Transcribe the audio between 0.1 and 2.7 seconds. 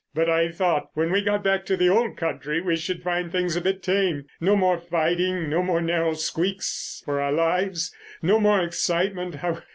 "But I thought when we got back to the old country